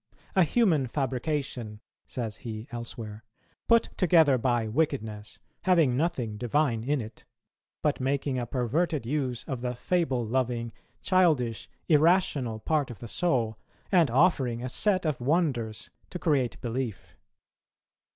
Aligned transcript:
"A 0.35 0.41
human 0.41 0.87
fabrication," 0.87 1.79
says 2.07 2.37
he 2.37 2.67
elsewhere, 2.71 3.23
"put 3.67 3.89
together 3.99 4.39
by 4.39 4.67
wickedness, 4.67 5.39
having 5.65 5.95
nothing 5.95 6.37
divine 6.39 6.83
in 6.83 7.01
it, 7.01 7.23
but 7.83 7.99
making 7.99 8.39
a 8.39 8.47
perverted 8.47 9.05
use 9.05 9.43
of 9.43 9.61
the 9.61 9.75
fable 9.75 10.25
loving, 10.25 10.73
childish, 11.03 11.69
irrational 11.87 12.57
part 12.57 12.89
of 12.89 12.97
the 12.97 13.07
soul, 13.07 13.59
and 13.91 14.09
offering 14.09 14.63
a 14.63 14.69
set 14.69 15.05
of 15.05 15.21
wonders 15.21 15.91
to 16.09 16.17
create 16.17 16.59
belief." 16.61 17.15